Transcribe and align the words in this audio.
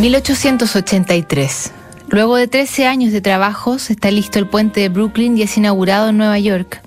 1883. 0.00 1.72
Luego 2.08 2.36
de 2.36 2.46
13 2.46 2.86
años 2.86 3.12
de 3.12 3.20
trabajos, 3.20 3.90
está 3.90 4.10
listo 4.10 4.38
el 4.38 4.46
puente 4.46 4.80
de 4.80 4.88
Brooklyn 4.88 5.36
y 5.36 5.42
es 5.42 5.56
inaugurado 5.56 6.10
en 6.10 6.18
Nueva 6.18 6.38
York. 6.38 6.80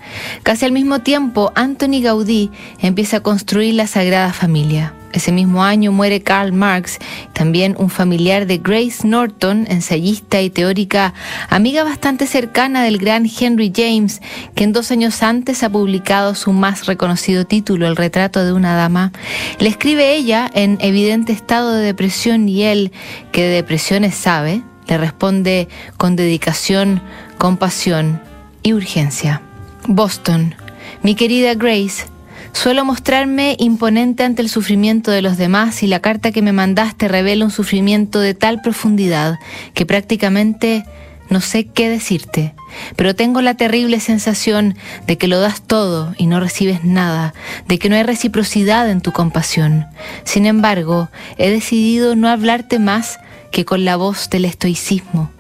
Casi 0.44 0.66
al 0.66 0.72
mismo 0.72 1.00
tiempo, 1.00 1.52
Anthony 1.56 2.02
Gaudí 2.02 2.52
empieza 2.80 3.18
a 3.18 3.24
construir 3.24 3.76
la 3.76 3.88
Sagrada 3.88 4.32
Familia. 4.32 4.94
Ese 5.14 5.32
mismo 5.32 5.64
año 5.64 5.92
muere 5.92 6.22
Karl 6.22 6.54
Marx, 6.54 7.00
también 7.34 7.76
un 7.78 7.90
familiar 7.90 8.46
de 8.46 8.58
Grace 8.58 9.06
Norton, 9.08 9.66
ensayista 9.70 10.42
y 10.42 10.50
teórica, 10.50 11.14
amiga 11.50 11.84
bastante 11.84 12.28
cercana 12.28 12.84
del 12.84 12.98
gran 12.98 13.26
Henry 13.26 13.72
James, 13.76 14.22
que 14.56 14.64
en 14.64 14.74
dos 14.74 14.92
años 14.92 15.22
antes 15.24 15.64
ha 15.64 15.70
publicado 15.70 16.36
su 16.36 16.54
más 16.54 16.86
reconocido 16.86 17.46
título, 17.46 17.88
El 17.88 17.96
retrato 17.96 18.44
de 18.44 18.54
una 18.54 18.76
dama. 18.76 19.12
Le 19.60 19.70
escribe 19.70 20.16
ella 20.16 20.50
en 20.54 20.78
evidente 20.82 21.34
estado 21.34 21.74
de 21.74 21.84
depresión 21.84 22.48
y 22.48 22.64
él, 22.64 22.92
que 23.32 23.44
de 23.44 23.56
depresiones 23.56 24.16
sabe, 24.16 24.62
le 24.88 24.98
responde 24.98 25.68
con 25.98 26.16
dedicación, 26.16 27.02
compasión 27.38 28.22
y 28.64 28.74
urgencia. 28.74 29.42
Boston. 29.88 30.56
Mi 31.04 31.16
querida 31.16 31.56
Grace, 31.56 32.06
Suelo 32.54 32.86
mostrarme 32.86 33.56
imponente 33.60 34.24
ante 34.24 34.42
el 34.42 34.50
sufrimiento 34.50 35.12
de 35.12 35.22
los 35.22 35.38
demás 35.38 35.84
y 35.84 35.88
la 35.88 36.00
carta 36.00 36.32
que 36.32 36.42
me 36.42 36.54
mandaste 36.54 37.08
revela 37.08 37.46
un 37.46 37.52
sufrimiento 37.52 38.20
de 38.20 38.34
tal 38.34 38.62
profundidad 38.62 39.40
que 39.74 39.86
prácticamente 39.86 40.86
no 41.32 41.40
sé 41.40 41.66
qué 41.66 41.90
decirte, 41.90 42.54
pero 42.98 43.16
tengo 43.16 43.42
la 43.42 43.56
terrible 43.56 44.02
sensación 44.02 44.76
de 45.08 45.18
que 45.18 45.30
lo 45.30 45.40
das 45.40 45.62
todo 45.62 46.14
y 46.18 46.28
no 46.28 46.42
recibes 46.42 46.84
nada, 46.84 47.34
de 47.70 47.80
que 47.80 47.88
no 47.88 47.96
hay 47.96 48.04
reciprocidad 48.04 48.90
en 48.90 49.00
tu 49.00 49.14
compasión. 49.14 49.88
Sin 50.26 50.46
embargo, 50.46 51.10
he 51.38 51.50
decidido 51.50 52.18
no 52.18 52.28
hablarte 52.28 52.80
más 52.80 53.18
que 53.50 53.64
con 53.64 53.86
la 53.86 53.96
voz 53.96 54.30
del 54.30 54.44
estoicismo. 54.44 55.32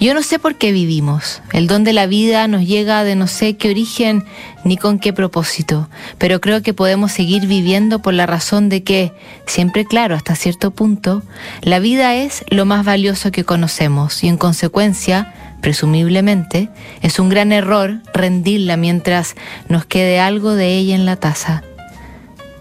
Yo 0.00 0.14
no 0.14 0.22
sé 0.22 0.38
por 0.38 0.56
qué 0.56 0.72
vivimos. 0.72 1.42
El 1.52 1.66
don 1.66 1.84
de 1.84 1.92
la 1.92 2.06
vida 2.06 2.46
nos 2.48 2.66
llega 2.66 3.04
de 3.04 3.16
no 3.16 3.26
sé 3.26 3.56
qué 3.56 3.70
origen 3.70 4.24
ni 4.64 4.76
con 4.76 4.98
qué 4.98 5.12
propósito, 5.12 5.88
pero 6.18 6.40
creo 6.40 6.62
que 6.62 6.74
podemos 6.74 7.12
seguir 7.12 7.46
viviendo 7.46 8.00
por 8.00 8.14
la 8.14 8.26
razón 8.26 8.68
de 8.68 8.82
que, 8.82 9.12
siempre 9.46 9.84
claro 9.84 10.14
hasta 10.14 10.34
cierto 10.34 10.70
punto, 10.70 11.22
la 11.62 11.78
vida 11.78 12.14
es 12.14 12.44
lo 12.50 12.64
más 12.64 12.84
valioso 12.84 13.30
que 13.30 13.44
conocemos 13.44 14.22
y 14.24 14.28
en 14.28 14.36
consecuencia, 14.36 15.34
presumiblemente, 15.60 16.68
es 17.02 17.18
un 17.18 17.28
gran 17.28 17.52
error 17.52 18.00
rendirla 18.12 18.76
mientras 18.76 19.34
nos 19.68 19.84
quede 19.84 20.20
algo 20.20 20.54
de 20.54 20.76
ella 20.76 20.94
en 20.94 21.06
la 21.06 21.16
taza 21.16 21.64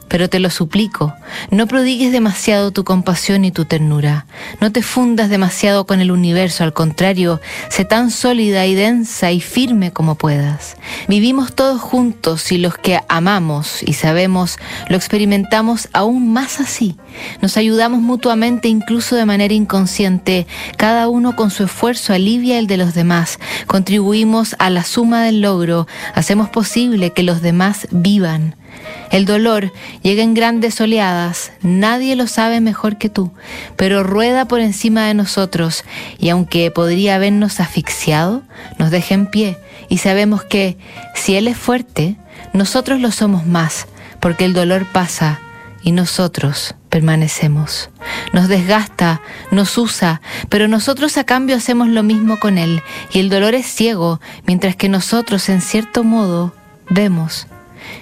pero 0.07 0.29
te 0.29 0.39
lo 0.39 0.49
suplico, 0.49 1.13
no 1.51 1.67
prodigues 1.67 2.11
demasiado 2.11 2.71
tu 2.71 2.83
compasión 2.83 3.45
y 3.45 3.51
tu 3.51 3.65
ternura, 3.65 4.25
no 4.61 4.71
te 4.71 4.81
fundas 4.81 5.29
demasiado 5.29 5.85
con 5.85 5.99
el 5.99 6.11
universo, 6.11 6.63
al 6.63 6.73
contrario, 6.73 7.41
sé 7.69 7.85
tan 7.85 8.11
sólida 8.11 8.65
y 8.65 8.75
densa 8.75 9.31
y 9.31 9.41
firme 9.41 9.91
como 9.91 10.15
puedas. 10.15 10.77
Vivimos 11.07 11.53
todos 11.53 11.81
juntos 11.81 12.51
y 12.51 12.57
los 12.57 12.77
que 12.77 12.99
amamos 13.09 13.83
y 13.83 13.93
sabemos 13.93 14.57
lo 14.89 14.95
experimentamos 14.95 15.89
aún 15.93 16.31
más 16.33 16.59
así. 16.59 16.95
Nos 17.41 17.57
ayudamos 17.57 18.01
mutuamente 18.01 18.67
incluso 18.67 19.15
de 19.15 19.25
manera 19.25 19.53
inconsciente, 19.53 20.47
cada 20.77 21.07
uno 21.07 21.35
con 21.35 21.51
su 21.51 21.63
esfuerzo 21.63 22.13
alivia 22.13 22.59
el 22.59 22.67
de 22.67 22.77
los 22.77 22.93
demás, 22.93 23.39
contribuimos 23.65 24.55
a 24.59 24.69
la 24.69 24.83
suma 24.83 25.23
del 25.23 25.41
logro, 25.41 25.87
hacemos 26.13 26.49
posible 26.49 27.11
que 27.11 27.23
los 27.23 27.41
demás 27.41 27.87
vivan. 27.91 28.55
El 29.11 29.25
dolor 29.25 29.71
llega 30.03 30.23
en 30.23 30.33
grandes 30.33 30.79
oleadas, 30.81 31.51
nadie 31.61 32.15
lo 32.15 32.27
sabe 32.27 32.59
mejor 32.59 32.97
que 32.97 33.09
tú, 33.09 33.31
pero 33.75 34.03
rueda 34.03 34.45
por 34.45 34.59
encima 34.59 35.07
de 35.07 35.13
nosotros 35.13 35.83
y 36.17 36.29
aunque 36.29 36.71
podría 36.71 37.15
habernos 37.15 37.59
asfixiado, 37.59 38.43
nos 38.77 38.91
deja 38.91 39.15
en 39.15 39.27
pie 39.27 39.57
y 39.89 39.99
sabemos 39.99 40.43
que 40.43 40.77
si 41.15 41.35
Él 41.35 41.47
es 41.47 41.57
fuerte, 41.57 42.17
nosotros 42.53 42.99
lo 42.99 43.11
somos 43.11 43.45
más, 43.45 43.87
porque 44.19 44.45
el 44.45 44.53
dolor 44.53 44.85
pasa 44.85 45.39
y 45.83 45.91
nosotros 45.91 46.75
permanecemos. 46.89 47.89
Nos 48.33 48.49
desgasta, 48.49 49.21
nos 49.51 49.77
usa, 49.77 50.21
pero 50.49 50.67
nosotros 50.67 51.17
a 51.17 51.23
cambio 51.23 51.55
hacemos 51.55 51.87
lo 51.87 52.03
mismo 52.03 52.39
con 52.39 52.57
Él 52.57 52.81
y 53.11 53.19
el 53.19 53.29
dolor 53.29 53.55
es 53.55 53.67
ciego, 53.67 54.19
mientras 54.45 54.75
que 54.75 54.89
nosotros 54.89 55.47
en 55.49 55.61
cierto 55.61 56.03
modo 56.03 56.53
vemos. 56.89 57.47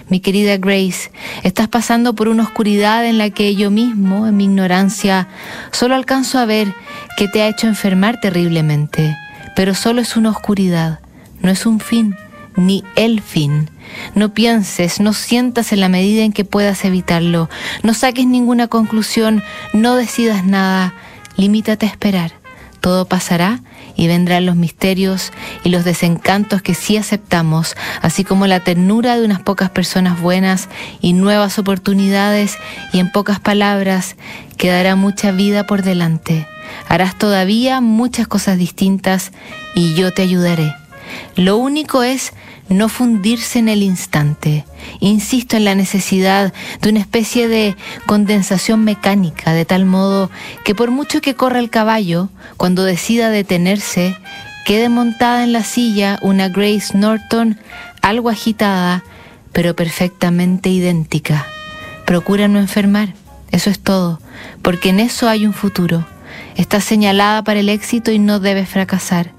Mi 0.08 0.20
querida 0.20 0.56
Grace, 0.56 1.10
estás 1.42 1.68
pasando 1.68 2.14
por 2.14 2.28
una 2.28 2.42
oscuridad 2.42 3.06
en 3.06 3.18
la 3.18 3.30
que 3.30 3.54
yo 3.54 3.70
mismo, 3.70 4.26
en 4.26 4.36
mi 4.36 4.44
ignorancia, 4.44 5.28
solo 5.72 5.94
alcanzo 5.94 6.38
a 6.38 6.46
ver 6.46 6.72
que 7.16 7.28
te 7.28 7.42
ha 7.42 7.48
hecho 7.48 7.66
enfermar 7.66 8.20
terriblemente, 8.20 9.16
pero 9.54 9.74
solo 9.74 10.00
es 10.00 10.16
una 10.16 10.30
oscuridad, 10.30 11.00
no 11.40 11.50
es 11.50 11.66
un 11.66 11.80
fin, 11.80 12.16
ni 12.56 12.84
el 12.96 13.20
fin. 13.20 13.70
No 14.14 14.34
pienses, 14.34 15.00
no 15.00 15.12
sientas 15.12 15.72
en 15.72 15.80
la 15.80 15.88
medida 15.88 16.22
en 16.24 16.32
que 16.32 16.44
puedas 16.44 16.84
evitarlo, 16.84 17.48
no 17.82 17.94
saques 17.94 18.26
ninguna 18.26 18.68
conclusión, 18.68 19.42
no 19.72 19.96
decidas 19.96 20.44
nada, 20.44 20.94
limítate 21.36 21.86
a 21.86 21.90
esperar. 21.90 22.32
Todo 22.80 23.06
pasará 23.06 23.60
y 23.96 24.06
vendrán 24.06 24.46
los 24.46 24.56
misterios 24.56 25.32
y 25.64 25.70
los 25.70 25.84
desencantos 25.84 26.62
que 26.62 26.74
sí 26.74 26.96
aceptamos, 26.96 27.76
así 28.02 28.24
como 28.24 28.46
la 28.46 28.60
ternura 28.60 29.16
de 29.16 29.24
unas 29.24 29.40
pocas 29.40 29.70
personas 29.70 30.20
buenas 30.20 30.68
y 31.00 31.12
nuevas 31.12 31.58
oportunidades 31.58 32.56
y 32.92 33.00
en 33.00 33.10
pocas 33.10 33.40
palabras 33.40 34.16
quedará 34.56 34.96
mucha 34.96 35.32
vida 35.32 35.66
por 35.66 35.82
delante. 35.82 36.46
Harás 36.88 37.16
todavía 37.16 37.80
muchas 37.80 38.26
cosas 38.26 38.58
distintas 38.58 39.32
y 39.74 39.94
yo 39.94 40.12
te 40.12 40.22
ayudaré. 40.22 40.74
Lo 41.36 41.56
único 41.56 42.02
es 42.02 42.32
no 42.68 42.88
fundirse 42.88 43.58
en 43.58 43.68
el 43.68 43.82
instante. 43.82 44.64
Insisto 45.00 45.56
en 45.56 45.64
la 45.64 45.74
necesidad 45.74 46.52
de 46.80 46.90
una 46.90 47.00
especie 47.00 47.48
de 47.48 47.76
condensación 48.06 48.84
mecánica, 48.84 49.52
de 49.52 49.64
tal 49.64 49.84
modo 49.84 50.30
que 50.64 50.74
por 50.74 50.90
mucho 50.90 51.20
que 51.20 51.34
corra 51.34 51.58
el 51.58 51.70
caballo, 51.70 52.28
cuando 52.56 52.82
decida 52.82 53.30
detenerse, 53.30 54.16
quede 54.64 54.88
montada 54.88 55.44
en 55.44 55.52
la 55.52 55.62
silla 55.62 56.18
una 56.22 56.48
Grace 56.48 56.96
Norton 56.96 57.58
algo 58.02 58.30
agitada, 58.30 59.04
pero 59.52 59.74
perfectamente 59.74 60.68
idéntica. 60.68 61.46
Procura 62.04 62.48
no 62.48 62.58
enfermar, 62.58 63.14
eso 63.50 63.70
es 63.70 63.80
todo, 63.80 64.20
porque 64.62 64.90
en 64.90 65.00
eso 65.00 65.28
hay 65.28 65.46
un 65.46 65.52
futuro. 65.52 66.06
Estás 66.56 66.84
señalada 66.84 67.42
para 67.42 67.60
el 67.60 67.68
éxito 67.68 68.10
y 68.12 68.18
no 68.18 68.40
debes 68.40 68.68
fracasar. 68.68 69.35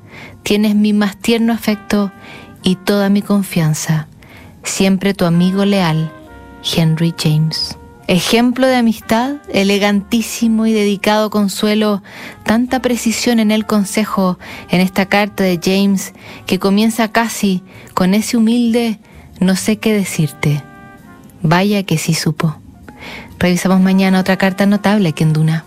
Tienes 0.48 0.76
mi 0.76 0.94
más 0.94 1.18
tierno 1.18 1.52
afecto 1.52 2.10
y 2.64 2.78
toda 2.78 3.10
mi 3.10 3.22
confianza. 3.22 4.08
Siempre 4.64 5.14
tu 5.14 5.26
amigo 5.26 5.66
leal, 5.66 6.10
Henry 6.64 7.14
James. 7.22 7.78
Ejemplo 8.08 8.66
de 8.66 8.78
amistad, 8.78 9.36
elegantísimo 9.52 10.66
y 10.66 10.72
dedicado 10.72 11.32
consuelo, 11.32 12.02
tanta 12.46 12.82
precisión 12.82 13.42
en 13.42 13.52
el 13.52 13.66
consejo 13.66 14.40
en 14.70 14.80
esta 14.80 15.08
carta 15.08 15.44
de 15.44 15.60
James 15.62 16.14
que 16.46 16.60
comienza 16.60 17.12
casi 17.12 17.62
con 17.94 18.14
ese 18.14 18.38
humilde 18.38 19.02
no 19.42 19.58
sé 19.58 19.80
qué 19.80 19.92
decirte. 19.92 20.64
Vaya 21.42 21.84
que 21.84 21.98
sí 21.98 22.14
supo. 22.14 22.56
Revisamos 23.38 23.82
mañana 23.82 24.22
otra 24.22 24.38
carta 24.38 24.66
notable 24.66 25.12
que 25.12 25.26
en 25.26 25.34
Duna. 25.34 25.66